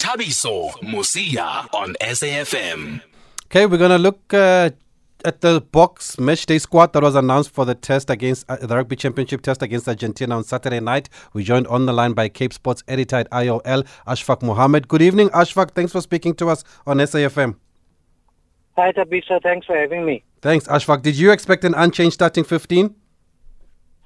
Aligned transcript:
Thabiso 0.00 0.70
Mosia 0.80 1.68
on 1.74 1.94
SAFM. 2.00 3.02
Okay, 3.44 3.66
we're 3.66 3.76
going 3.76 3.90
to 3.90 3.98
look 3.98 4.32
uh, 4.32 4.70
at 5.26 5.42
the 5.42 5.60
Boks 5.60 6.18
match 6.18 6.46
day 6.46 6.58
squad 6.58 6.94
that 6.94 7.02
was 7.02 7.14
announced 7.14 7.50
for 7.50 7.66
the 7.66 7.74
test 7.74 8.08
against 8.08 8.48
uh, 8.48 8.56
the 8.56 8.74
rugby 8.76 8.96
championship 8.96 9.42
test 9.42 9.60
against 9.60 9.86
Argentina 9.86 10.34
on 10.34 10.42
Saturday 10.42 10.80
night. 10.80 11.10
We 11.34 11.44
joined 11.44 11.66
on 11.66 11.84
the 11.84 11.92
line 11.92 12.14
by 12.14 12.30
Cape 12.30 12.54
Sports 12.54 12.82
editor 12.88 13.16
at 13.16 13.30
IOL, 13.30 13.86
Ashfaq 14.06 14.42
Mohammed. 14.42 14.88
Good 14.88 15.02
evening, 15.02 15.28
Ashfaq. 15.28 15.72
Thanks 15.72 15.92
for 15.92 16.00
speaking 16.00 16.34
to 16.36 16.48
us 16.48 16.64
on 16.86 16.96
SAFM. 16.96 17.56
Hi, 18.76 18.92
Thabiso. 18.92 19.42
Thanks 19.42 19.66
for 19.66 19.76
having 19.76 20.06
me. 20.06 20.24
Thanks, 20.40 20.66
Ashfaq. 20.66 21.02
Did 21.02 21.18
you 21.18 21.30
expect 21.30 21.62
an 21.64 21.74
unchanged 21.74 22.14
starting 22.14 22.44
15? 22.44 22.94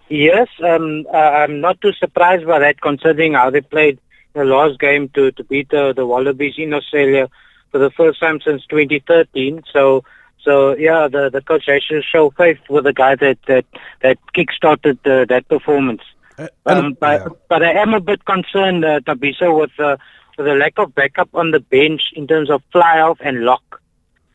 Yes, 0.09 0.49
um, 0.65 1.07
uh, 1.15 1.17
I'm 1.17 1.61
not 1.61 1.81
too 1.81 1.93
surprised 1.93 2.47
by 2.47 2.59
that 2.59 2.81
considering 2.81 3.35
how 3.35 3.51
they 3.51 3.61
played 3.61 4.01
the 4.35 4.45
last 4.45 4.79
game 4.81 5.09
to, 5.11 5.31
to 5.33 5.45
beat 5.45 5.71
the, 5.71 5.93
the 5.95 6.07
Wallabies 6.07 6.55
in 6.59 6.75
Australia 6.75 7.29
for 7.71 7.79
the 7.79 7.91
first 7.91 8.21
time 8.21 8.41
since 8.45 8.67
2013. 8.67 9.63
So, 9.73 10.05
so 10.45 10.77
yeah, 10.77 11.09
the 11.09 11.31
the 11.31 11.41
coach 11.41 11.65
has 11.67 11.85
to 11.87 12.03
show 12.03 12.31
faith 12.31 12.59
with 12.69 12.85
the 12.85 12.93
guy 12.93 13.15
that 13.17 13.39
that 13.47 13.65
that 14.03 14.19
kick-started 14.35 14.99
uh, 15.07 15.25
that 15.29 15.49
performance. 15.49 16.03
Uh, 16.39 16.49
Um, 16.67 16.97
but 16.99 17.23
yeah. 17.23 17.29
but 17.49 17.63
I 17.63 17.73
am 17.73 17.95
a 17.95 18.01
bit 18.01 18.25
concerned, 18.25 18.85
uh, 18.85 19.01
Thabiso, 19.01 19.59
with 19.61 19.79
uh, 19.79 19.97
with 20.37 20.47
the 20.47 20.55
lack 20.55 20.79
of 20.79 20.95
backup 20.95 21.29
on 21.35 21.53
the 21.53 21.61
bench 21.61 22.03
in 22.15 22.27
terms 22.27 22.51
of 22.51 22.63
fly 22.73 22.97
half 22.97 23.19
and 23.21 23.45
lock. 23.45 23.81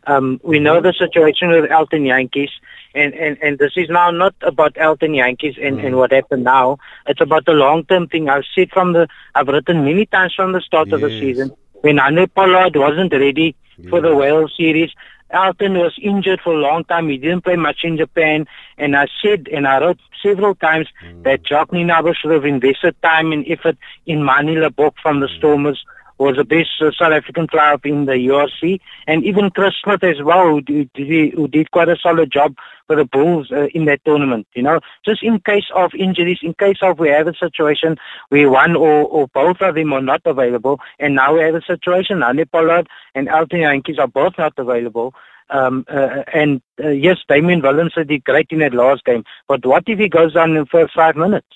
Um, 0.08 0.39
we 0.44 0.59
know 0.59 0.76
mm-hmm. 0.77 0.88
the 0.88 0.94
situation 0.94 1.49
with 1.49 1.70
Elton 1.70 2.03
Jantjies, 2.03 2.49
and, 2.95 3.13
and, 3.13 3.38
and 3.41 3.59
this 3.59 3.73
is 3.76 3.90
now 3.90 4.12
not 4.12 4.34
about 4.41 4.77
Elton 4.77 5.12
Jantjies 5.12 5.57
and, 5.62 5.80
and 5.80 5.94
mm. 5.94 5.98
what 5.98 6.12
happened 6.12 6.44
now. 6.44 6.77
It's 7.05 7.21
about 7.21 7.45
the 7.45 7.52
long 7.52 7.85
term 7.85 8.07
thing. 8.07 8.30
I've 8.30 8.45
said 8.55 8.71
from 8.71 8.93
the 8.93 9.07
I've 9.35 9.48
written 9.48 9.85
many 9.85 10.05
times 10.05 10.34
from 10.35 10.54
the 10.54 10.62
start 10.62 10.91
of 10.91 11.02
the 11.02 11.09
season 11.09 11.52
when 11.81 11.98
Handré 11.98 12.34
Pollard 12.34 12.76
wasn't 12.76 13.13
ready 13.13 13.55
for 13.90 14.02
the 14.02 14.16
World 14.16 14.52
series. 14.57 14.91
Elton 15.31 15.77
was 15.77 15.93
injured 16.01 16.41
for 16.43 16.54
a 16.54 16.57
long 16.57 16.84
time. 16.85 17.07
He 17.07 17.18
didn't 17.18 17.43
play 17.43 17.55
much 17.55 17.82
in 17.84 17.98
Japan. 17.98 18.48
And 18.77 18.95
I 18.95 19.07
said, 19.21 19.48
and 19.51 19.68
I 19.68 19.79
wrote 19.79 19.99
several 20.23 20.55
times 20.55 20.88
mm. 21.05 21.23
that 21.23 21.45
Jacques 21.45 21.70
Nienaber 21.70 22.16
should 22.16 22.32
have 22.32 22.45
invested 22.45 22.99
time 23.04 23.32
and 23.32 23.45
effort 23.48 23.77
in 24.05 24.23
Manie 24.23 24.55
Libbok 24.55 24.93
from 25.01 25.20
the 25.20 25.27
mm. 25.27 25.38
Stormers, 25.38 25.85
was 26.20 26.35
the 26.35 26.43
best 26.43 26.70
uh, 26.81 26.91
South 26.91 27.13
African 27.13 27.48
player 27.48 27.77
in 27.85 28.05
the 28.05 28.13
URC. 28.13 28.79
And 29.07 29.23
even 29.23 29.49
Chris 29.49 29.73
Smith 29.81 30.03
as 30.03 30.21
well, 30.21 30.48
who 30.48 30.61
did, 30.61 30.89
who 30.95 31.48
did 31.48 31.71
quite 31.71 31.89
a 31.89 31.98
solid 31.98 32.31
job 32.31 32.55
for 32.87 32.95
the 32.95 33.05
Bulls 33.05 33.51
uh, 33.51 33.67
in 33.73 33.85
that 33.85 34.03
tournament. 34.03 34.45
You 34.53 34.63
know, 34.63 34.79
just 35.05 35.23
in 35.23 35.39
case 35.39 35.65
of 35.73 35.91
injuries, 35.95 36.39
in 36.41 36.53
case 36.53 36.77
of 36.81 36.99
we 36.99 37.09
have 37.09 37.27
a 37.27 37.34
situation 37.35 37.98
where 38.29 38.49
one 38.49 38.76
or, 38.76 39.05
or 39.05 39.27
both 39.34 39.61
of 39.61 39.76
them 39.76 39.93
are 39.93 40.01
not 40.01 40.21
available, 40.26 40.79
and 40.99 41.15
now 41.15 41.34
we 41.34 41.41
have 41.41 41.55
a 41.55 41.61
situation, 41.61 42.20
Handré 42.20 42.51
Pollard 42.51 42.87
and 43.15 43.29
Elton 43.29 43.59
Jantjies 43.59 43.99
are 43.99 44.07
both 44.07 44.33
not 44.37 44.54
available. 44.57 45.13
Um, 45.51 45.85
uh, 45.87 46.23
and 46.31 46.61
uh, 46.83 46.89
yes, 46.89 47.17
Damien 47.27 47.61
Willemse 47.61 48.07
did 48.07 48.23
great 48.23 48.48
in 48.51 48.59
that 48.59 48.73
last 48.73 49.04
game, 49.05 49.23
but 49.48 49.65
what 49.65 49.83
if 49.87 49.98
he 49.98 50.07
goes 50.07 50.33
down 50.33 50.51
in 50.51 50.57
the 50.57 50.65
first 50.67 50.93
five 50.93 51.15
minutes? 51.15 51.48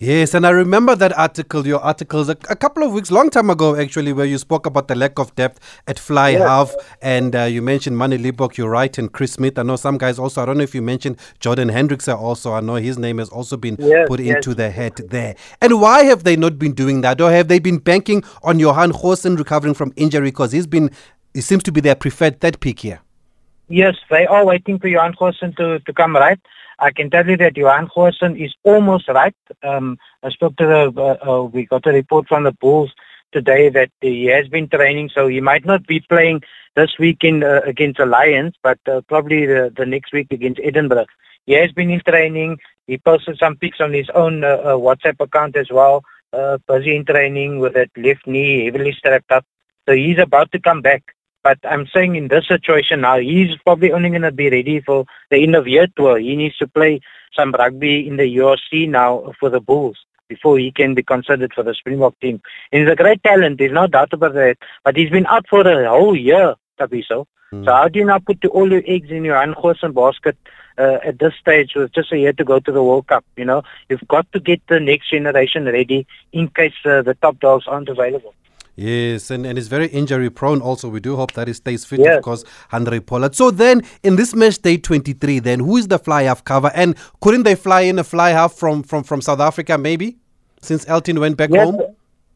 Yes, 0.00 0.32
and 0.34 0.46
I 0.46 0.50
remember 0.50 0.94
that 0.94 1.12
article, 1.18 1.66
your 1.66 1.80
articles, 1.80 2.28
a, 2.28 2.36
a 2.48 2.54
couple 2.54 2.84
of 2.84 2.92
weeks, 2.92 3.10
long 3.10 3.30
time 3.30 3.50
ago 3.50 3.74
actually, 3.74 4.12
where 4.12 4.26
you 4.26 4.38
spoke 4.38 4.64
about 4.64 4.86
the 4.86 4.94
lack 4.94 5.18
of 5.18 5.34
depth 5.34 5.58
at 5.88 5.98
fly 5.98 6.28
Yeah. 6.28 6.46
half, 6.46 6.72
and 7.02 7.34
uh, 7.34 7.42
you 7.42 7.62
mentioned 7.62 7.98
Manie 7.98 8.16
Libbok, 8.16 8.56
you're 8.56 8.70
right, 8.70 8.96
and 8.96 9.10
Chris 9.12 9.32
Smith. 9.32 9.58
I 9.58 9.64
know 9.64 9.74
some 9.74 9.98
guys 9.98 10.16
also, 10.20 10.40
I 10.40 10.46
don't 10.46 10.58
know 10.58 10.62
if 10.62 10.72
you 10.72 10.82
mentioned 10.82 11.16
Jordan 11.40 11.68
Hendrikse 11.68 12.16
also, 12.16 12.52
I 12.52 12.60
know 12.60 12.76
his 12.76 12.96
name 12.96 13.18
has 13.18 13.28
also 13.30 13.56
been 13.56 13.74
Yes, 13.80 14.06
put 14.06 14.20
yes. 14.20 14.36
into 14.36 14.54
the 14.54 14.70
head 14.70 14.94
there. 15.10 15.34
And 15.60 15.80
why 15.80 16.04
have 16.04 16.22
they 16.22 16.36
not 16.36 16.60
been 16.60 16.74
doing 16.74 17.00
that? 17.00 17.20
Or 17.20 17.32
have 17.32 17.48
they 17.48 17.58
been 17.58 17.78
banking 17.78 18.22
on 18.44 18.60
Johan 18.60 18.92
Goosen 18.92 19.36
recovering 19.36 19.74
from 19.74 19.92
injury? 19.96 20.28
Because 20.30 20.52
he's 20.52 20.68
been, 20.68 20.92
he 21.34 21.40
seems 21.40 21.64
to 21.64 21.72
be 21.72 21.80
their 21.80 21.96
preferred 21.96 22.40
third 22.40 22.60
pick 22.60 22.78
here. 22.78 23.00
Yes, 23.70 23.96
they 24.08 24.26
are 24.26 24.46
waiting 24.46 24.78
for 24.78 24.88
Johan 24.88 25.12
Goosen 25.12 25.54
to, 25.56 25.78
to 25.80 25.92
come 25.92 26.16
right. 26.16 26.40
I 26.78 26.90
can 26.90 27.10
tell 27.10 27.26
you 27.28 27.36
that 27.36 27.56
Johan 27.56 27.88
Goosen 27.88 28.42
is 28.42 28.54
almost 28.62 29.08
right. 29.08 29.34
Um, 29.62 29.98
I 30.22 30.30
spoke 30.30 30.56
to 30.56 30.66
the, 30.66 31.00
uh, 31.00 31.30
uh, 31.30 31.42
we 31.44 31.66
got 31.66 31.86
a 31.86 31.92
report 31.92 32.28
from 32.28 32.44
the 32.44 32.52
Bulls 32.52 32.90
today 33.30 33.68
that 33.68 33.90
he 34.00 34.24
has 34.26 34.48
been 34.48 34.68
training, 34.68 35.10
so 35.14 35.28
he 35.28 35.42
might 35.42 35.66
not 35.66 35.86
be 35.86 36.00
playing 36.00 36.40
this 36.76 36.92
weekend 36.98 37.44
uh, 37.44 37.60
against 37.66 37.98
the 37.98 38.06
Lions, 38.06 38.54
but 38.62 38.78
uh, 38.90 39.02
probably 39.06 39.44
the, 39.44 39.70
the 39.76 39.84
next 39.84 40.14
week 40.14 40.28
against 40.30 40.60
Edinburgh. 40.64 41.06
He 41.44 41.52
has 41.52 41.70
been 41.72 41.90
in 41.90 42.00
training. 42.00 42.58
He 42.86 42.96
posted 42.96 43.38
some 43.38 43.56
pics 43.56 43.80
on 43.80 43.92
his 43.92 44.08
own 44.14 44.44
uh, 44.44 44.46
uh, 44.64 44.76
WhatsApp 44.76 45.20
account 45.20 45.56
as 45.56 45.70
well. 45.70 46.02
Uh, 46.32 46.56
busy 46.66 46.96
in 46.96 47.04
training 47.04 47.58
with 47.58 47.74
that 47.74 47.90
left 47.98 48.26
knee 48.26 48.64
heavily 48.64 48.92
strapped 48.92 49.30
up. 49.30 49.44
So 49.86 49.94
he's 49.94 50.18
about 50.18 50.52
to 50.52 50.58
come 50.58 50.80
back. 50.80 51.02
But 51.42 51.58
I'm 51.64 51.86
saying 51.94 52.16
in 52.16 52.28
this 52.28 52.48
situation 52.48 53.02
now, 53.02 53.18
he's 53.18 53.56
probably 53.64 53.92
only 53.92 54.10
going 54.10 54.22
to 54.22 54.32
be 54.32 54.50
ready 54.50 54.80
for 54.80 55.06
the 55.30 55.42
end 55.42 55.54
of 55.54 55.68
year 55.68 55.86
tour. 55.96 56.18
He 56.18 56.36
needs 56.36 56.56
to 56.58 56.66
play 56.66 57.00
some 57.34 57.52
rugby 57.52 58.06
in 58.06 58.16
the 58.16 58.36
URC 58.36 58.88
now 58.88 59.32
for 59.38 59.48
the 59.48 59.60
Bulls 59.60 59.96
before 60.28 60.58
he 60.58 60.70
can 60.70 60.94
be 60.94 61.02
considered 61.02 61.52
for 61.54 61.62
the 61.62 61.74
Springbok 61.74 62.18
team. 62.20 62.40
And 62.70 62.82
he's 62.82 62.92
a 62.92 62.96
great 62.96 63.22
talent, 63.22 63.58
there's 63.58 63.72
no 63.72 63.86
doubt 63.86 64.12
about 64.12 64.34
that. 64.34 64.58
But 64.84 64.96
he's 64.96 65.10
been 65.10 65.26
out 65.26 65.46
for 65.48 65.60
a 65.60 65.88
whole 65.88 66.16
year, 66.16 66.54
Thabiso. 66.78 67.26
Mm. 67.52 67.64
So 67.64 67.72
how 67.72 67.88
do 67.88 67.98
you 67.98 68.04
now 68.04 68.18
put 68.18 68.44
all 68.46 68.70
your 68.70 68.82
eggs 68.86 69.10
in 69.10 69.24
your 69.24 69.36
Anghosen 69.36 69.94
basket 69.94 70.36
uh, 70.76 70.98
at 71.04 71.18
this 71.18 71.32
stage 71.40 71.72
with 71.74 71.92
just 71.92 72.12
a 72.12 72.18
year 72.18 72.32
to 72.34 72.44
go 72.44 72.60
to 72.60 72.72
the 72.72 72.82
World 72.82 73.06
Cup? 73.06 73.24
You 73.36 73.46
know, 73.46 73.62
you've 73.88 74.06
got 74.06 74.30
to 74.32 74.40
get 74.40 74.60
the 74.68 74.80
next 74.80 75.10
generation 75.10 75.64
ready 75.64 76.06
in 76.32 76.48
case 76.48 76.74
uh, 76.84 77.02
the 77.02 77.14
top 77.14 77.40
dogs 77.40 77.64
aren't 77.66 77.88
available. 77.88 78.34
Yes, 78.80 79.32
and, 79.32 79.44
and 79.44 79.58
he's 79.58 79.66
very 79.66 79.88
injury 79.88 80.30
prone 80.30 80.60
also. 80.60 80.88
We 80.88 81.00
do 81.00 81.16
hope 81.16 81.32
that 81.32 81.48
he 81.48 81.52
stays 81.54 81.84
fit, 81.84 81.98
Yes. 81.98 82.18
of 82.18 82.22
course, 82.22 82.44
Handré 82.70 83.04
Pollard. 83.04 83.34
So 83.34 83.50
then, 83.50 83.82
in 84.04 84.14
this 84.14 84.36
match 84.36 84.58
day 84.62 84.76
23, 84.76 85.40
then 85.40 85.58
who 85.58 85.76
is 85.78 85.88
the 85.88 85.98
fly 85.98 86.22
half 86.22 86.44
cover? 86.44 86.70
And 86.72 86.94
couldn't 87.20 87.42
they 87.42 87.56
fly 87.56 87.80
in 87.80 87.98
a 87.98 88.04
fly 88.04 88.30
half 88.30 88.52
from, 88.52 88.84
from, 88.84 89.02
from 89.02 89.20
South 89.20 89.40
Africa, 89.40 89.76
maybe? 89.76 90.16
Since 90.62 90.88
Elton 90.88 91.18
went 91.18 91.36
back 91.36 91.50
Yes, 91.50 91.64
home? 91.66 91.80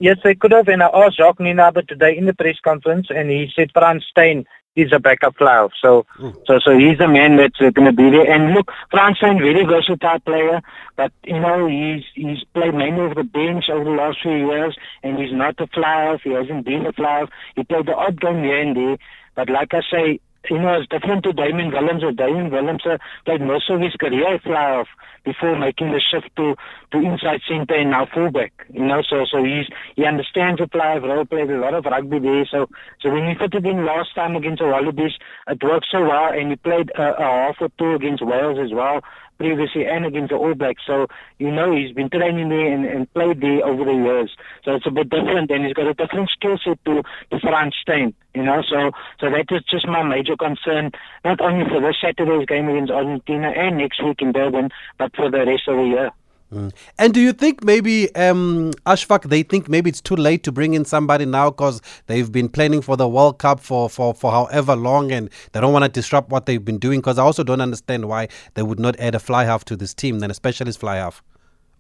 yes, 0.01 0.17
they 0.25 0.35
could 0.35 0.51
have. 0.51 0.67
And 0.67 0.83
I 0.83 0.89
asked 0.89 1.17
Jacques 1.19 1.39
Nienaber 1.39 1.87
today 1.87 2.17
in 2.19 2.27
the 2.27 2.35
press 2.35 2.59
conference, 2.65 3.07
and 3.09 3.31
he 3.31 3.49
said 3.55 3.71
Frans 3.73 4.05
Steyn 4.11 4.45
is 4.75 4.93
a 4.93 4.99
backup 4.99 5.37
player. 5.37 5.69
So, 5.81 6.07
hmm. 6.17 6.31
so, 6.47 6.59
so 6.59 6.79
he's 6.79 6.99
the 6.99 7.09
man 7.09 7.37
that's 7.37 7.59
going 7.59 7.87
to 7.87 7.93
be 7.93 8.11
there. 8.11 8.31
And 8.31 8.55
look, 8.55 8.71
Frans 8.91 9.19
Steyn, 9.19 9.39
very 9.39 9.65
versatile 9.65 10.21
player, 10.21 10.63
but 10.97 11.13
you 11.25 11.39
know 11.39 11.67
he's 11.67 12.05
he's 12.15 12.45
played 12.55 12.75
mainly 12.75 13.03
over 13.03 13.15
the 13.15 13.25
bench 13.25 13.65
over 13.71 13.85
the 13.85 13.91
last 13.91 14.19
few 14.23 14.35
years, 14.35 14.77
and 15.03 15.19
he's 15.19 15.33
not 15.33 15.61
a 15.61 15.67
flyer. 15.67 16.19
He 16.23 16.31
hasn't 16.31 16.65
been 16.65 16.87
a 16.87 16.93
flyer. 16.93 17.27
He 17.57 17.65
played 17.65 17.87
the 17.87 17.95
odd 17.95 18.21
game 18.21 18.43
here 18.43 18.61
and 18.61 18.77
there, 18.77 18.99
but 19.35 19.49
like 19.51 19.75
I 19.75 19.81
say. 19.91 20.21
You 20.51 20.59
know, 20.59 20.75
it's 20.75 20.89
different 20.89 21.23
to 21.25 21.33
Damien 21.33 21.71
Willemse. 21.71 22.17
Damien 22.17 22.51
Willemse 22.51 22.87
uh, 22.87 22.99
played 23.25 23.41
most 23.41 23.71
of 23.71 23.81
his 23.81 23.95
career 23.95 24.35
at 24.35 24.43
fly 24.43 24.55
half 24.55 24.89
before 25.25 25.57
making 25.57 25.93
the 25.93 26.01
shift 26.01 26.35
to, 26.37 26.57
to 26.91 26.99
inside 26.99 27.41
centre 27.49 27.75
and 27.75 27.91
now 27.91 28.07
fullback. 28.13 28.53
You 28.73 28.85
know, 28.85 29.03
so 29.09 29.25
so 29.31 29.45
he's 29.45 29.67
he 29.95 30.05
understands 30.05 30.61
the 30.61 30.67
play 30.67 30.97
of 30.97 31.05
role, 31.05 31.25
played 31.25 31.51
a 31.51 31.59
lot 31.59 31.75
of 31.75 31.85
rugby 31.85 32.19
there. 32.19 32.45
So 32.51 32.69
so 33.01 33.13
when 33.13 33.29
he 33.29 33.35
fitted 33.35 33.65
in 33.65 33.87
last 33.87 34.15
time 34.15 34.35
against 34.35 34.61
the 34.61 34.67
Wallabies, 34.67 35.13
it 35.47 35.63
worked 35.63 35.87
so 35.91 36.03
well, 36.03 36.33
and 36.33 36.51
he 36.51 36.57
played 36.57 36.91
a, 36.97 37.15
a 37.15 37.23
half 37.23 37.57
or 37.61 37.69
two 37.79 37.95
against 37.95 38.25
Wales 38.25 38.59
as 38.59 38.73
well 38.73 39.01
previously 39.43 39.87
and 39.87 40.07
against 40.07 40.31
the 40.31 40.37
All 40.37 40.55
Blacks. 40.55 40.83
So 40.87 41.07
you 41.39 41.51
know 41.51 41.75
he's 41.75 41.93
been 41.93 42.09
training 42.09 42.49
there 42.49 42.73
and, 42.73 42.87
and 42.87 43.13
played 43.13 43.41
there 43.41 43.67
over 43.67 43.85
the 43.85 43.99
years. 44.07 44.31
So 44.65 44.77
it's 44.77 44.87
a 44.87 44.91
bit 44.91 45.11
different, 45.11 45.51
and 45.51 45.67
he's 45.67 45.75
got 45.75 45.89
a 45.89 45.95
different 45.95 46.31
skill 46.31 46.59
set 46.65 46.79
to 46.85 47.03
to 47.31 47.41
Frans 47.41 47.75
Steyn. 47.83 48.15
You 48.35 48.45
know, 48.45 48.63
so 48.63 48.93
so 49.21 49.31
that 49.31 49.47
is 49.51 49.63
just 49.69 49.87
my 49.87 50.03
major 50.03 50.37
concern, 50.37 50.93
not 51.25 51.41
only 51.41 51.69
for 51.69 51.81
this 51.81 51.97
Saturday's 52.01 52.47
game 52.47 52.69
against 52.69 52.93
Argentina 52.93 53.49
and 53.51 53.79
next 53.79 54.03
week 54.03 54.23
in 54.23 54.33
Durban, 54.33 54.71
but 54.99 55.15
for 55.17 55.31
the 55.31 55.45
rest 55.45 55.67
of 55.67 55.77
the 55.77 55.85
year. 55.85 56.11
Mm. 56.53 56.73
And 56.99 57.15
do 57.15 57.21
you 57.21 57.33
think 57.33 57.65
maybe, 57.65 58.15
um, 58.15 58.73
Ashfaq, 58.85 59.31
they 59.31 59.43
think 59.43 59.69
maybe 59.69 59.89
it's 59.89 60.03
too 60.03 60.17
late 60.17 60.43
to 60.43 60.53
bring 60.53 60.75
in 60.75 60.85
somebody 60.85 61.25
now 61.25 61.51
because 61.51 61.81
they've 62.07 62.31
been 62.31 62.49
planning 62.49 62.83
for 62.83 62.97
the 62.97 63.09
World 63.09 63.39
Cup 63.39 63.59
for, 63.59 63.89
for, 63.89 64.13
for 64.13 64.31
however 64.31 64.77
long 64.77 65.11
and 65.13 65.31
they 65.53 65.61
don't 65.61 65.73
want 65.73 65.85
to 65.85 65.89
disrupt 65.89 66.29
what 66.29 66.45
they've 66.45 66.65
been 66.65 66.79
doing? 66.79 67.01
Because 67.01 67.19
I 67.19 67.23
also 67.23 67.43
don't 67.43 67.63
understand 67.63 68.07
why 68.07 68.29
they 68.55 68.63
would 68.63 68.79
not 68.79 68.99
add 69.01 69.15
a 69.15 69.19
fly 69.19 69.45
half 69.45 69.65
to 69.67 69.77
this 69.77 69.95
team, 69.95 70.19
then 70.19 70.31
a 70.31 70.35
specialist 70.35 70.81
fly 70.81 70.97
half. 70.97 71.23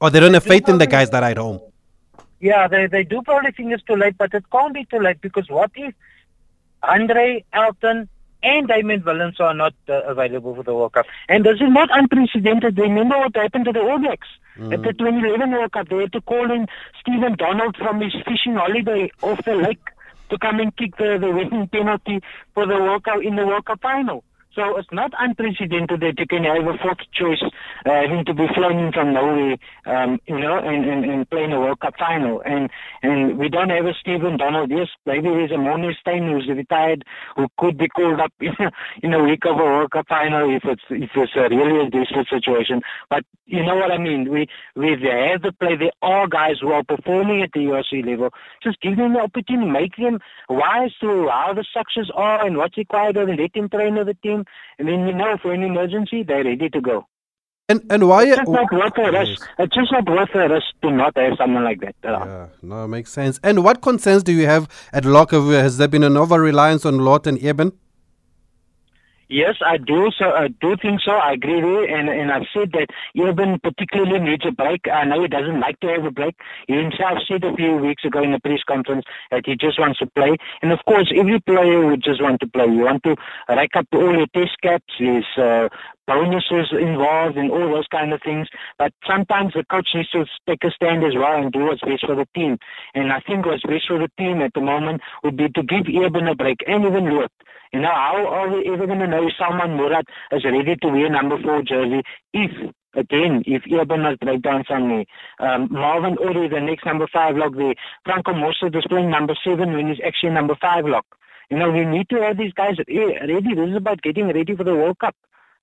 Or 0.00 0.08
they 0.08 0.20
don't 0.20 0.34
have 0.34 0.44
faith 0.44 0.68
in 0.68 0.78
the 0.78 0.86
guys 0.86 1.10
that 1.10 1.22
are 1.22 1.30
at 1.30 1.36
home. 1.36 1.60
Yeah, 2.40 2.66
they 2.66 2.88
they 2.88 3.04
do 3.04 3.22
probably 3.22 3.52
think 3.52 3.72
it's 3.72 3.84
too 3.84 3.94
late, 3.94 4.18
but 4.18 4.34
it 4.34 4.42
can't 4.50 4.74
be 4.74 4.84
too 4.86 4.98
late 4.98 5.20
because 5.20 5.48
what 5.48 5.70
if 5.76 5.94
Andre 6.82 7.44
Elton 7.52 8.08
and 8.42 8.68
Damien 8.68 9.02
Willemse 9.02 9.40
are 9.40 9.54
not 9.54 9.74
uh, 9.88 10.02
available 10.04 10.54
for 10.54 10.62
the 10.62 10.74
World 10.74 10.92
Cup? 10.92 11.06
And 11.28 11.44
this 11.44 11.56
is 11.56 11.70
not 11.70 11.88
unprecedented. 11.92 12.78
Remember 12.78 13.18
what 13.18 13.36
happened 13.36 13.66
to 13.66 13.72
the 13.72 13.80
All 13.80 13.98
Blacks 13.98 14.28
at 14.56 14.82
the 14.82 14.92
2011 14.92 15.50
World 15.50 15.72
Cup? 15.72 15.88
They 15.88 15.96
had 15.96 16.12
to 16.12 16.20
call 16.20 16.50
in 16.50 16.66
Stephen 17.00 17.36
Donald 17.36 17.76
from 17.76 18.00
his 18.00 18.12
fishing 18.26 18.54
holiday 18.54 19.10
off 19.22 19.44
the 19.44 19.54
lake 19.54 19.88
to 20.30 20.38
come 20.38 20.60
and 20.60 20.74
kick 20.76 20.96
the, 20.96 21.18
the 21.20 21.30
winning 21.30 21.68
penalty 21.68 22.20
for 22.54 22.66
the 22.66 22.74
World 22.74 23.04
Cup 23.04 23.22
in 23.22 23.36
the 23.36 23.46
World 23.46 23.66
Cup 23.66 23.80
final. 23.80 24.24
So 24.54 24.76
it's 24.76 24.88
not 24.92 25.12
unprecedented 25.18 26.00
that 26.00 26.18
you 26.18 26.26
can 26.26 26.44
have 26.44 26.66
a 26.66 26.76
fourth 26.78 26.98
choice 27.14 27.42
uh, 27.86 28.02
to 28.24 28.34
be 28.34 28.46
flown 28.54 28.78
in 28.78 28.92
from 28.92 29.14
Norway, 29.14 29.58
um, 29.86 30.20
you 30.26 30.38
know, 30.38 30.58
and, 30.58 30.84
and, 30.84 31.04
and 31.04 31.30
playing 31.30 31.52
a 31.52 31.60
World 31.60 31.80
Cup 31.80 31.94
final. 31.98 32.42
And 32.44 32.68
and 33.02 33.38
we 33.38 33.48
don't 33.48 33.70
have 33.70 33.86
a 33.86 33.94
Stephen 33.98 34.36
Donald. 34.36 34.70
Yes, 34.70 34.88
maybe 35.06 35.28
there's 35.28 35.50
a 35.52 35.54
Morné 35.54 35.94
Steyn 35.98 36.30
who's 36.30 36.48
retired 36.48 37.04
who 37.36 37.46
could 37.58 37.78
be 37.78 37.88
called 37.88 38.20
up 38.20 38.32
in 38.40 38.54
a, 38.60 38.70
in 39.02 39.14
a 39.14 39.22
week 39.22 39.44
of 39.46 39.56
a 39.56 39.64
World 39.64 39.90
Cup 39.90 40.06
final 40.08 40.54
if 40.54 40.64
it's 40.64 40.82
if 40.90 41.10
it's 41.14 41.32
a 41.36 41.48
really 41.48 41.86
a 41.86 41.90
desperate 41.90 42.28
situation. 42.28 42.82
But 43.08 43.24
you 43.46 43.64
know 43.64 43.76
what 43.76 43.90
I 43.90 43.98
mean. 43.98 44.30
We 44.30 44.48
we 44.76 44.90
have 44.90 45.42
the 45.42 45.52
play. 45.58 45.76
There 45.76 45.92
are 46.02 46.26
guys 46.28 46.56
who 46.60 46.72
are 46.72 46.84
performing 46.84 47.42
at 47.42 47.52
the 47.52 47.60
URC 47.60 48.04
level. 48.06 48.30
Just 48.62 48.80
give 48.80 48.96
them 48.96 49.14
the 49.14 49.20
opportunity, 49.20 49.70
make 49.70 49.96
them 49.96 50.20
wise 50.48 50.92
to 51.00 51.28
how 51.28 51.54
the 51.54 51.64
structures 51.64 52.10
are 52.14 52.44
and 52.44 52.56
what's 52.58 52.76
required 52.76 53.16
of 53.16 53.28
them. 53.28 53.36
Let 53.36 53.52
them 53.54 53.68
train 53.68 53.94
the 53.94 54.16
team 54.22 54.41
and 54.78 54.88
then 54.88 55.06
you 55.06 55.14
know 55.14 55.36
for 55.40 55.52
an 55.52 55.62
emergency 55.62 56.22
they're 56.22 56.44
ready 56.44 56.68
to 56.68 56.80
go. 56.80 57.06
And 57.68 57.80
and 57.90 58.08
why? 58.08 58.24
It's 58.24 58.36
just 58.36 58.50
not 58.50 58.72
worth 58.72 58.98
a 58.98 59.12
risk. 59.12 59.40
Yes. 59.40 59.48
It's 59.58 59.74
just 59.74 59.92
not 59.92 60.08
worth 60.08 60.34
a 60.34 60.48
risk 60.48 60.66
to 60.82 60.90
not 60.90 61.16
have 61.16 61.36
someone 61.38 61.64
like 61.64 61.80
that. 61.80 61.94
Uh, 62.04 62.24
yeah, 62.24 62.46
no, 62.60 62.88
makes 62.88 63.12
sense. 63.12 63.38
And 63.42 63.64
what 63.64 63.80
concerns 63.82 64.22
do 64.22 64.32
you 64.32 64.46
have 64.46 64.68
at 64.92 65.04
lock? 65.04 65.30
Has 65.30 65.78
there 65.78 65.88
been 65.88 66.02
an 66.02 66.16
over 66.16 66.40
reliance 66.40 66.84
on 66.84 66.98
Lood 66.98 67.26
and 67.26 67.42
Eben? 67.42 67.72
Yes, 69.32 69.54
I 69.64 69.78
do. 69.78 70.10
So 70.18 70.26
I 70.26 70.48
do 70.48 70.76
think 70.76 71.00
so. 71.00 71.12
I 71.12 71.32
agree 71.32 71.54
with 71.54 71.64
you. 71.64 71.84
And 71.88 72.10
and 72.10 72.30
I've 72.30 72.44
said 72.52 72.70
that 72.72 72.88
Eben 73.16 73.58
particularly 73.60 74.20
needs 74.20 74.44
a 74.46 74.52
break. 74.52 74.82
I 74.92 75.04
know 75.04 75.22
he 75.22 75.28
doesn't 75.28 75.58
like 75.58 75.80
to 75.80 75.88
have 75.88 76.04
a 76.04 76.10
break. 76.10 76.36
He 76.68 76.74
himself 76.74 77.16
said 77.26 77.42
a 77.42 77.54
few 77.56 77.76
weeks 77.76 78.04
ago 78.04 78.22
in 78.22 78.34
a 78.34 78.40
press 78.40 78.60
conference 78.68 79.06
that 79.30 79.44
he 79.46 79.56
just 79.56 79.80
wants 79.80 80.00
to 80.00 80.06
play. 80.14 80.36
And 80.60 80.70
of 80.70 80.80
course, 80.86 81.10
every 81.16 81.40
player 81.40 81.80
would 81.86 82.02
just 82.04 82.22
want 82.22 82.40
to 82.42 82.46
play. 82.46 82.66
You 82.66 82.84
want 82.84 83.04
to 83.04 83.16
rack 83.48 83.70
up 83.74 83.86
all 83.94 84.12
your 84.14 84.26
test 84.36 84.52
caps, 84.62 84.92
his 84.98 85.24
uh, 85.38 85.70
bonuses 86.06 86.68
involved, 86.78 87.38
and 87.38 87.50
all 87.50 87.72
those 87.72 87.88
kind 87.90 88.12
of 88.12 88.20
things. 88.20 88.48
But 88.78 88.92
sometimes 89.08 89.54
the 89.54 89.64
coach 89.64 89.88
needs 89.94 90.10
to 90.10 90.26
take 90.46 90.62
a 90.62 90.70
stand 90.72 91.04
as 91.04 91.14
well 91.16 91.40
and 91.40 91.50
do 91.50 91.64
what's 91.64 91.80
best 91.80 92.04
for 92.04 92.16
the 92.16 92.28
team. 92.34 92.58
And 92.94 93.10
I 93.10 93.20
think 93.20 93.46
what's 93.46 93.62
best 93.62 93.88
for 93.88 93.98
the 93.98 94.12
team 94.18 94.42
at 94.42 94.52
the 94.52 94.60
moment 94.60 95.00
would 95.24 95.38
be 95.38 95.48
to 95.48 95.62
give 95.62 95.88
Eben 95.88 96.28
a 96.28 96.34
break 96.34 96.58
and 96.66 96.84
even 96.84 97.08
Lood. 97.08 97.30
You 97.72 97.80
know, 97.80 97.88
how 97.88 98.26
are 98.28 98.48
we 98.50 98.68
ever 98.70 98.86
going 98.86 98.98
to 98.98 99.06
know 99.06 99.21
if 99.22 99.34
Salmaan 99.40 99.76
Moerat 99.78 100.04
is 100.32 100.44
ready 100.44 100.76
to 100.76 100.88
wear 100.88 101.10
number 101.10 101.40
four 101.42 101.62
jersey 101.62 102.02
if 102.32 102.50
again, 102.94 103.42
if 103.46 103.62
Eben 103.70 104.02
must 104.02 104.20
break 104.20 104.42
down 104.42 104.64
Sunday. 104.68 105.06
Um, 105.38 105.68
Marvin 105.70 106.16
Orie, 106.18 106.50
the 106.50 106.60
next 106.60 106.84
number 106.84 107.06
five 107.12 107.36
lock 107.36 107.54
there. 107.56 107.74
Franco 108.04 108.32
Mostert 108.32 108.76
is 108.76 108.84
playing 108.88 109.10
number 109.10 109.34
seven 109.44 109.72
when 109.72 109.88
he's 109.88 110.00
actually 110.04 110.30
number 110.30 110.54
five 110.60 110.84
lock. 110.84 111.06
You 111.50 111.58
know, 111.58 111.70
we 111.70 111.84
need 111.84 112.08
to 112.10 112.20
have 112.22 112.38
these 112.38 112.52
guys 112.52 112.76
ready. 112.78 113.54
This 113.54 113.70
is 113.70 113.76
about 113.76 114.02
getting 114.02 114.26
ready 114.26 114.54
for 114.56 114.64
the 114.64 114.74
World 114.74 114.98
Cup. 114.98 115.14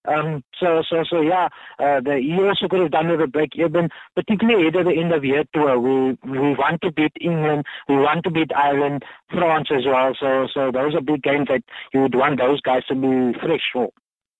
Um, 0.08 0.44
so, 0.60 0.82
so, 0.90 1.04
so, 1.10 1.22
yeah, 1.22 1.50
uh, 1.78 2.00
the, 2.00 2.20
he 2.22 2.34
also 2.42 2.68
could 2.68 2.80
have 2.80 2.92
done 2.92 3.10
with 3.10 3.22
a 3.22 3.28
break 3.28 3.56
even, 3.56 3.90
particularly 4.16 4.68
at 4.68 4.74
the 4.74 4.94
end 4.98 5.14
of 5.14 5.26
year 5.26 5.44
tour. 5.54 5.78
We, 5.78 6.18
we 6.24 6.56
want 6.56 6.82
to 6.84 6.92
beat 6.92 7.12
England, 7.20 7.66
we 7.88 7.96
want 7.96 8.24
to 8.24 8.32
beat 8.32 8.52
Ireland, 8.56 9.04
France 9.30 9.70
as 9.72 9.86
well. 9.86 10.14
So, 10.20 10.48
so 10.54 10.72
those 10.72 10.96
are 10.96 11.02
big 11.02 11.22
games 11.22 11.48
that 11.50 11.64
you 11.94 12.02
would 12.02 12.16
want 12.16 12.40
those 12.40 12.62
guys 12.62 12.86
to 12.86 12.96
be 12.96 13.38
fresh 13.40 13.62
for. 13.74 13.90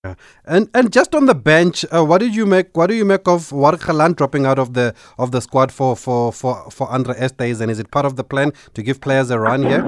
Yeah. 0.06 0.16
And 0.46 0.70
and 0.74 0.94
just 0.94 1.14
on 1.14 1.26
the 1.26 1.36
bench, 1.36 1.84
uh, 1.92 2.06
what 2.06 2.20
did 2.20 2.34
you 2.34 2.46
make? 2.46 2.78
What 2.78 2.88
do 2.88 2.96
you 2.96 3.04
make 3.04 3.28
of 3.28 3.52
Warwick 3.52 3.82
dropping 4.16 4.46
out 4.46 4.58
of 4.58 4.74
the 4.74 4.96
of 5.18 5.32
the 5.32 5.42
squad 5.42 5.74
for 5.74 5.94
for 5.98 6.32
for 6.32 6.72
for 6.72 6.90
Andre 6.90 7.16
Estes? 7.18 7.60
And 7.60 7.70
is 7.70 7.80
it 7.80 7.92
part 7.92 8.06
of 8.06 8.16
the 8.16 8.24
plan 8.24 8.54
to 8.76 8.82
give 8.82 9.02
players 9.02 9.30
a 9.30 9.38
run 9.38 9.64
here? 9.64 9.84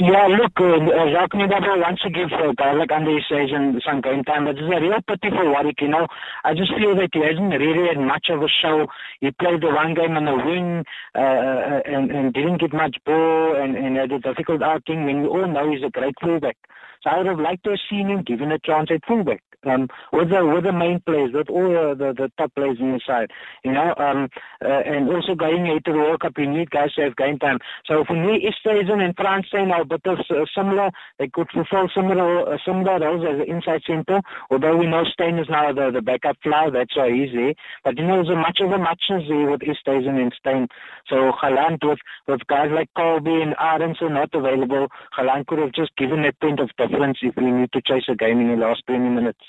Yeah, 0.00 0.28
look, 0.28 0.52
uh, 0.60 0.78
Jacques 1.10 1.34
Nienaber 1.34 1.74
wants 1.82 2.02
to 2.02 2.10
give 2.10 2.30
uh, 2.30 2.52
Garlic 2.56 2.92
under 2.92 3.10
his 3.10 3.24
and 3.30 3.82
some 3.84 4.00
game 4.00 4.22
time, 4.22 4.44
but 4.44 4.54
it's 4.54 4.62
a 4.62 4.80
real 4.80 5.02
pity 5.02 5.28
for 5.28 5.50
Warwick, 5.50 5.80
you 5.80 5.88
know. 5.88 6.06
I 6.44 6.54
just 6.54 6.70
feel 6.78 6.94
that 6.94 7.10
he 7.12 7.18
hasn't 7.18 7.50
really 7.50 7.88
had 7.88 7.98
much 7.98 8.26
of 8.30 8.40
a 8.40 8.46
show. 8.46 8.86
He 9.20 9.32
played 9.32 9.60
the 9.60 9.74
one 9.74 9.94
game 9.94 10.16
on 10.16 10.24
the 10.24 10.36
wing 10.36 10.84
uh, 11.16 11.18
uh, 11.18 11.80
and, 11.84 12.12
and 12.12 12.32
didn't 12.32 12.60
get 12.60 12.72
much 12.72 12.96
ball 13.04 13.56
and, 13.56 13.74
and 13.76 13.96
had 13.96 14.12
a 14.12 14.20
difficult 14.20 14.62
outing 14.62 15.04
when 15.04 15.22
we 15.22 15.26
all 15.26 15.48
know 15.48 15.68
he's 15.68 15.82
a 15.82 15.90
great 15.90 16.14
fullback. 16.22 16.56
So 17.02 17.10
I 17.10 17.18
would 17.18 17.26
have 17.26 17.40
liked 17.40 17.64
to 17.64 17.70
have 17.70 17.80
seen 17.90 18.06
him 18.06 18.22
given 18.22 18.52
a 18.52 18.58
chance 18.60 18.90
at 18.92 19.04
fullback 19.04 19.42
um, 19.66 19.88
with 20.12 20.30
the 20.30 20.44
with 20.46 20.64
the 20.64 20.72
main 20.72 21.00
players, 21.00 21.32
with 21.32 21.48
all 21.50 21.68
the, 21.68 21.94
the, 21.98 22.12
the 22.14 22.32
top 22.38 22.54
players 22.54 22.78
in 22.80 22.92
the 22.92 23.00
side, 23.04 23.30
you 23.64 23.72
know, 23.72 23.94
um, 23.98 24.28
uh, 24.64 24.68
and 24.68 25.08
also 25.08 25.34
going 25.34 25.66
into 25.66 25.92
the 25.92 25.98
World 25.98 26.20
Cup, 26.20 26.34
you 26.38 26.48
need 26.48 26.70
guys 26.70 26.92
to 26.94 27.02
have 27.02 27.16
game 27.16 27.38
time. 27.38 27.58
So 27.86 28.04
for 28.06 28.14
me, 28.14 28.48
Esterhuizen 28.48 29.02
and 29.02 29.16
Frans 29.16 29.46
Steyn 29.48 29.70
are 29.70 29.84
bit 29.88 30.02
of 30.06 30.18
uh, 30.30 30.44
similar. 30.54 30.90
They 31.18 31.28
could 31.28 31.48
fulfill 31.50 31.88
similar 31.94 32.54
uh, 32.54 32.58
similar 32.64 32.98
roles 33.00 33.24
as 33.24 33.40
an 33.40 33.48
inside 33.48 33.82
centre, 33.86 34.20
although 34.50 34.76
we 34.76 34.86
know 34.86 35.04
Steyn 35.04 35.38
is 35.38 35.48
now 35.48 35.72
the, 35.72 35.90
the 35.90 36.02
backup 36.02 36.36
flower, 36.42 36.70
that's 36.70 36.96
why 36.96 37.10
he's 37.10 37.32
there. 37.32 37.54
But 37.84 37.98
you 37.98 38.06
know, 38.06 38.22
there's 38.22 38.36
a 38.36 38.36
much 38.36 38.58
of 38.60 38.70
a 38.70 38.78
muchness 38.78 39.24
there 39.28 39.50
with 39.50 39.60
Esterhuizen 39.60 40.20
and 40.20 40.34
Steyn. 40.38 40.68
So 41.08 41.32
Gelant 41.40 41.82
with, 41.82 41.98
with 42.26 42.46
guys 42.46 42.70
like 42.72 42.90
Kolbe 42.96 43.42
and 43.42 43.56
Arendse 43.56 44.10
not 44.10 44.34
available, 44.34 44.88
Gelant 45.16 45.46
could 45.46 45.58
have 45.58 45.72
just 45.72 45.96
given 45.96 46.24
a 46.24 46.32
point 46.32 46.60
of 46.60 46.70
difference 46.76 47.18
if 47.22 47.36
we 47.36 47.50
need 47.50 47.72
to 47.72 47.82
chase 47.82 48.04
a 48.08 48.14
game 48.14 48.40
in 48.40 48.48
the 48.48 48.56
last 48.56 48.82
20 48.86 49.08
minutes. 49.08 49.44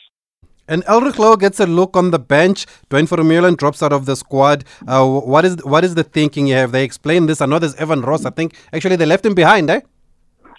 And 0.70 0.84
Elrigh 0.86 1.14
Louw 1.14 1.40
gets 1.40 1.60
a 1.60 1.66
look 1.66 1.98
on 1.98 2.12
the 2.12 2.20
bench. 2.20 2.68
Duane 2.90 3.08
Vermeulen 3.08 3.58
drops 3.58 3.82
out 3.82 3.92
of 3.92 4.06
the 4.06 4.16
squad. 4.16 4.66
Uh, 4.88 5.04
what 5.04 5.44
is 5.44 5.66
what 5.66 5.84
is 5.84 5.96
the 5.96 6.04
thinking 6.04 6.46
you 6.46 6.54
have? 6.56 6.72
They 6.72 6.84
explained 6.84 7.28
this. 7.28 7.42
I 7.42 7.48
know 7.48 7.58
there's 7.58 7.74
Evan 7.76 8.04
Roos. 8.04 8.24
I 8.24 8.30
think 8.30 8.56
actually 8.72 8.96
they 8.96 9.08
left 9.08 9.26
him 9.26 9.34
behind, 9.34 9.72
eh? 9.72 9.82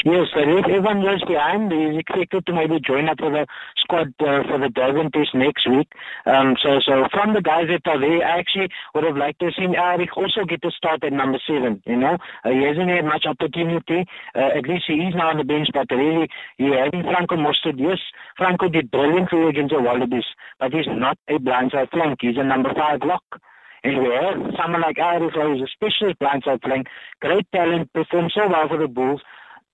Yes, 0.03 0.33
so 0.33 0.41
if 0.41 0.65
everyone 0.65 1.05
behind, 1.29 1.71
he's 1.71 2.01
expected 2.01 2.47
to 2.47 2.55
maybe 2.55 2.81
join 2.81 3.11
up 3.11 3.19
for 3.19 3.31
the 3.31 3.45
squad 3.77 4.09
uh, 4.21 4.41
for 4.49 4.57
the 4.57 4.71
Durban 4.73 5.11
test 5.13 5.35
next 5.35 5.69
week. 5.69 5.93
Um, 6.25 6.57
so, 6.57 6.81
so 6.81 7.05
from 7.13 7.35
the 7.35 7.43
guys 7.43 7.69
that 7.69 7.85
are 7.85 8.01
there, 8.01 8.25
I 8.25 8.41
actually 8.41 8.69
would 8.95 9.05
have 9.05 9.19
liked 9.19 9.41
to 9.41 9.53
see 9.53 9.69
Elrigh 9.69 10.09
also 10.17 10.49
get 10.49 10.63
to 10.63 10.71
start 10.71 11.05
at 11.05 11.13
number 11.13 11.39
seven. 11.47 11.83
You 11.85 11.99
know, 12.01 12.17
uh, 12.17 12.49
he 12.49 12.65
hasn't 12.65 12.89
had 12.89 13.05
much 13.05 13.27
opportunity. 13.29 14.09
Uh, 14.35 14.57
at 14.57 14.65
least 14.65 14.85
he 14.89 15.05
is 15.05 15.15
now 15.15 15.37
on 15.37 15.37
the 15.37 15.45
bench, 15.45 15.69
but 15.75 15.93
really, 15.93 16.33
you 16.57 16.73
having 16.73 17.05
Franco 17.05 17.37
Mostert. 17.37 17.77
Yes, 17.77 18.01
Franco 18.39 18.71
did 18.71 18.91
brilliantly 18.91 19.53
against 19.53 19.75
the 19.77 19.83
Wallabies, 19.85 20.25
but 20.59 20.73
he's 20.73 20.89
not 20.89 21.19
a 21.29 21.37
blindside 21.37 21.91
flank. 21.91 22.25
He's 22.25 22.41
a 22.41 22.45
number 22.45 22.73
five 22.73 23.01
lock. 23.05 23.25
And 23.85 24.01
we 24.01 24.09
have 24.17 24.57
someone 24.57 24.81
like 24.81 24.97
Elrigh, 24.97 25.29
who's 25.29 25.69
especially 25.69 26.17
blindside 26.17 26.65
flank, 26.65 26.87
great 27.21 27.45
talent, 27.53 27.93
performed 27.93 28.33
so 28.35 28.49
well 28.49 28.69
for 28.69 28.79
the 28.79 28.89
Bulls. 28.89 29.21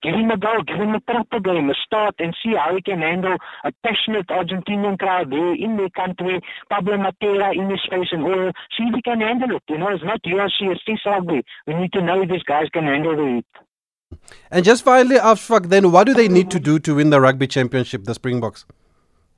Give 0.03 0.13
him 0.13 0.29
a 0.29 0.37
go, 0.37 0.61
give 0.65 0.77
him 0.77 0.93
a 0.93 0.99
proper 0.99 1.39
game, 1.39 1.69
a 1.69 1.73
start 1.83 2.15
and 2.19 2.35
see 2.43 2.53
how 2.53 2.75
he 2.75 2.81
can 2.81 3.01
handle 3.01 3.35
a 3.63 3.71
passionate 3.83 4.27
Argentinian 4.27 4.99
crowd 4.99 5.31
there 5.31 5.55
in 5.55 5.77
their 5.77 5.89
country, 5.89 6.39
Pablo 6.69 6.97
Matera 6.97 7.55
in 7.55 7.69
his 7.69 7.81
face 7.89 8.09
and 8.11 8.23
all. 8.23 8.51
See 8.77 8.83
if 8.83 8.95
he 8.95 9.01
can 9.01 9.21
handle 9.21 9.55
it. 9.55 9.63
You 9.67 9.79
know, 9.79 9.89
it's 9.89 10.03
not 10.03 10.21
URC, 10.21 10.71
it's 10.71 10.81
this 10.85 10.99
rugby. 11.05 11.41
We 11.65 11.73
need 11.73 11.93
to 11.93 12.01
know 12.01 12.21
if 12.21 12.29
these 12.29 12.43
guys 12.43 12.67
can 12.71 12.83
handle 12.83 13.15
the 13.15 13.35
heat. 13.37 14.19
And 14.51 14.63
just 14.63 14.83
finally, 14.83 15.17
Ashfaq, 15.17 15.69
then 15.69 15.91
what 15.91 16.05
do 16.05 16.13
they 16.13 16.27
need 16.27 16.51
to 16.51 16.59
do 16.59 16.77
to 16.79 16.95
win 16.95 17.09
the 17.09 17.19
rugby 17.19 17.47
championship, 17.47 18.03
the 18.05 18.13
Springboks, 18.13 18.65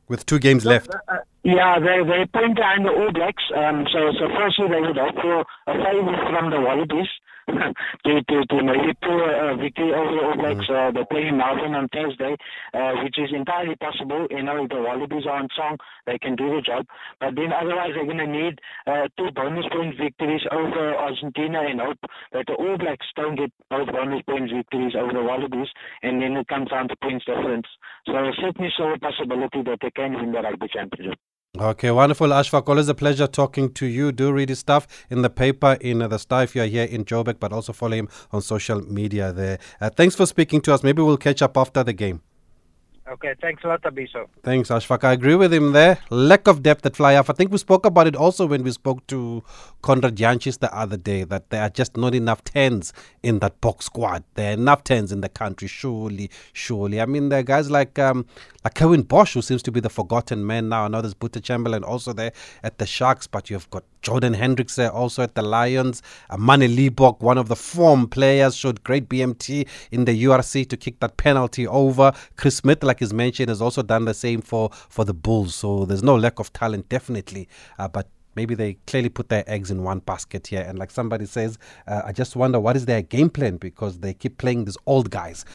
with 0.07 0.25
two 0.25 0.39
games 0.39 0.65
left? 0.65 0.89
Uh, 1.07 1.17
yeah, 1.43 1.79
they 1.79 2.03
they 2.03 2.25
point 2.33 2.55
behind 2.57 2.85
the 2.85 2.91
All 2.91 3.11
Blacks. 3.11 3.43
Um, 3.55 3.87
so 3.91 4.11
so 4.19 4.27
firstly 4.37 4.67
they 4.67 4.81
would 4.81 4.97
hope 4.97 5.15
for 5.15 5.39
a 5.67 5.73
favour 5.73 6.15
from 6.29 6.51
the 6.51 6.59
Wallabies 6.59 7.07
to, 8.05 8.11
to, 8.23 8.35
to 8.45 8.95
pull 9.01 9.19
a 9.23 9.57
victory 9.57 9.93
over 9.93 10.11
the 10.11 10.23
All 10.23 10.37
Blacks. 10.37 10.67
Mm. 10.69 10.89
Uh, 10.89 10.91
they're 10.91 11.11
playing 11.11 11.37
Melbourne 11.37 11.75
on 11.75 11.87
Thursday, 11.89 12.35
uh, 12.73 12.93
which 13.03 13.17
is 13.17 13.29
entirely 13.33 13.75
possible. 13.75 14.27
You 14.29 14.43
know, 14.43 14.63
if 14.63 14.69
the 14.69 14.81
Wallabies 14.81 15.25
are 15.25 15.39
on 15.39 15.47
song, 15.55 15.77
they 16.05 16.17
can 16.17 16.35
do 16.35 16.55
the 16.55 16.61
job. 16.61 16.85
But 17.19 17.35
then 17.35 17.51
otherwise, 17.53 17.91
they're 17.95 18.05
going 18.05 18.23
to 18.23 18.27
need 18.27 18.59
uh, 18.87 19.07
two 19.17 19.31
bonus 19.31 19.65
point 19.71 19.97
victories 19.97 20.41
over 20.51 20.95
Argentina 20.95 21.61
and 21.67 21.79
hope 21.79 21.99
that 22.33 22.45
the 22.47 22.53
All 22.53 22.77
Blacks 22.77 23.07
don't 23.15 23.35
get 23.35 23.51
both 23.69 23.91
bonus 23.91 24.21
point 24.23 24.51
victories 24.51 24.93
over 24.95 25.13
the 25.13 25.23
Wallabies, 25.23 25.69
and 26.03 26.21
then 26.21 26.37
it 26.37 26.47
comes 26.47 26.69
down 26.69 26.87
to 26.87 26.95
points 27.01 27.25
difference. 27.25 27.67
So 28.05 28.13
certainly 28.41 28.71
saw 28.75 28.93
a 28.93 28.99
possibility 28.99 29.63
that 29.63 29.79
they 29.81 29.91
can 29.91 30.13
win 30.13 30.31
the 30.31 30.41
rugby 30.41 30.67
championship. 30.67 31.19
Okay, 31.61 31.91
wonderful, 31.91 32.29
Ashfaq. 32.29 32.69
Always 32.69 32.87
a 32.87 32.95
pleasure 32.95 33.27
talking 33.27 33.73
to 33.73 33.85
you. 33.85 34.13
Do 34.13 34.31
read 34.31 34.47
his 34.47 34.59
stuff 34.59 34.87
in 35.09 35.23
the 35.23 35.29
paper, 35.29 35.77
in 35.81 35.99
the 35.99 36.17
Star 36.17 36.43
if 36.43 36.55
you're 36.55 36.65
here 36.65 36.85
in 36.85 37.03
Joburg, 37.03 37.37
but 37.37 37.51
also 37.51 37.73
follow 37.73 37.97
him 37.97 38.07
on 38.31 38.41
social 38.41 38.79
media 38.79 39.33
there. 39.33 39.59
Uh, 39.81 39.89
thanks 39.89 40.15
for 40.15 40.25
speaking 40.25 40.61
to 40.61 40.73
us. 40.73 40.83
Maybe 40.83 41.01
we'll 41.01 41.17
catch 41.17 41.41
up 41.41 41.57
after 41.57 41.83
the 41.83 41.91
game. 41.91 42.21
Okay, 43.11 43.33
thanks 43.41 43.63
a 43.63 43.67
lot, 43.67 43.81
Abiso. 43.81 44.27
Thanks, 44.43 44.69
Ashfaq. 44.69 45.03
I 45.03 45.13
agree 45.13 45.33
with 45.33 45.51
him 45.51 45.71
there. 45.71 45.97
Lack 46.11 46.47
of 46.47 46.61
depth 46.61 46.85
at 46.85 46.95
fly 46.95 47.13
half. 47.13 47.27
I 47.27 47.33
think 47.33 47.51
we 47.51 47.57
spoke 47.57 47.83
about 47.83 48.05
it 48.05 48.15
also 48.15 48.45
when 48.45 48.61
we 48.61 48.71
spoke 48.71 49.05
to 49.07 49.43
Conrad 49.81 50.15
Jantjies 50.15 50.59
the 50.59 50.71
other 50.75 50.95
day 50.95 51.23
that 51.23 51.49
there 51.49 51.63
are 51.63 51.69
just 51.69 51.97
not 51.97 52.13
enough 52.13 52.43
tens 52.43 52.93
in 53.23 53.39
that 53.39 53.59
Boks 53.61 53.83
squad. 53.83 54.23
There 54.35 54.51
are 54.51 54.53
enough 54.53 54.83
tens 54.83 55.11
in 55.11 55.21
the 55.21 55.29
country, 55.29 55.67
surely, 55.67 56.29
surely. 56.53 57.01
I 57.01 57.07
mean, 57.07 57.29
there 57.29 57.39
are 57.39 57.43
guys 57.43 57.71
like 57.71 57.97
um, 57.97 58.27
like 58.63 58.75
Curwin 58.75 59.07
Bosch, 59.07 59.33
who 59.33 59.41
seems 59.41 59.63
to 59.63 59.71
be 59.71 59.79
the 59.79 59.89
forgotten 59.89 60.45
man 60.45 60.69
now. 60.69 60.85
I 60.85 60.87
know 60.87 61.01
there's 61.01 61.15
Boeta 61.15 61.41
Chamberlain 61.41 61.83
also 61.83 62.13
there 62.13 62.31
at 62.61 62.77
the 62.77 62.85
Sharks, 62.85 63.25
but 63.25 63.49
you've 63.49 63.69
got 63.71 63.85
Jordan 64.01 64.33
Hendrikse 64.35 64.93
also 64.93 65.23
at 65.23 65.35
the 65.35 65.41
Lions. 65.41 66.01
Manie 66.37 66.67
Libbok, 66.67 67.21
one 67.21 67.37
of 67.37 67.47
the 67.47 67.55
form 67.55 68.07
players, 68.07 68.55
showed 68.55 68.83
great 68.83 69.09
BMT 69.09 69.67
in 69.91 70.05
the 70.05 70.23
URC 70.23 70.67
to 70.69 70.77
kick 70.77 70.99
that 70.99 71.17
penalty 71.17 71.67
over. 71.67 72.11
Chris 72.37 72.57
Smith, 72.57 72.83
like 72.83 73.01
is 73.01 73.13
mentioned, 73.13 73.49
has 73.49 73.61
also 73.61 73.81
done 73.81 74.05
the 74.05 74.13
same 74.13 74.41
for, 74.41 74.69
for 74.89 75.05
the 75.05 75.13
Bulls. 75.13 75.55
So 75.55 75.85
there's 75.85 76.03
no 76.03 76.15
lack 76.15 76.39
of 76.39 76.53
talent, 76.53 76.89
definitely. 76.89 77.47
Uh, 77.77 77.87
but 77.87 78.07
maybe 78.35 78.55
they 78.55 78.77
clearly 78.87 79.09
put 79.09 79.27
their 79.29 79.43
eggs 79.47 79.69
in 79.71 79.83
one 79.83 79.99
basket 79.99 80.47
here. 80.47 80.61
And 80.61 80.79
like 80.79 80.91
somebody 80.91 81.25
says, 81.25 81.57
uh, 81.87 82.03
I 82.05 82.11
just 82.13 82.35
wonder 82.35 82.59
what 82.59 82.77
is 82.77 82.85
their 82.85 83.01
game 83.01 83.29
plan 83.29 83.57
because 83.57 83.99
they 83.99 84.13
keep 84.13 84.37
playing 84.37 84.65
these 84.65 84.77
old 84.85 85.09
guys. 85.09 85.45